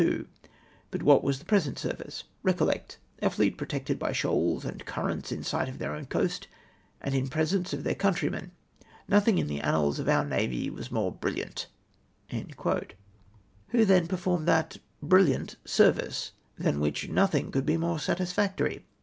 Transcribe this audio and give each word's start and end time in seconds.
But 0.89 1.01
ivhat 1.01 1.21
was 1.21 1.37
the 1.37 1.45
present 1.45 1.77
service? 1.77 2.23
Recollect, 2.41 2.97
a 3.21 3.29
fleet 3.29 3.55
protected 3.55 3.99
by 3.99 4.11
shoals 4.13 4.65
and 4.65 4.83
currents, 4.83 5.31
in 5.31 5.43
sight 5.43 5.69
of 5.69 5.77
their 5.77 5.93
own 5.93 6.07
coast, 6.07 6.47
and 7.01 7.13
in 7.13 7.27
presence 7.27 7.71
of 7.71 7.83
their 7.83 7.93
country 7.93 8.27
men. 8.27 8.49
Nothing 9.07 9.37
in 9.37 9.45
the 9.45 9.59
annals 9.61 9.99
of 9.99 10.09
our 10.09 10.25
Usavy 10.25 10.71
was 10.71 10.89
more 10.89 11.11
brilliant!" 11.11 11.67
Who, 12.31 13.85
then, 13.85 14.07
performed 14.07 14.47
that" 14.47 14.77
brilliant" 15.03 15.57
service, 15.79 16.31
than 16.57 16.79
which 16.79 17.07
nothmg 17.07 17.53
could 17.53 17.67
be 17.67 17.77
more 17.77 17.99
satisfactory 17.99 18.83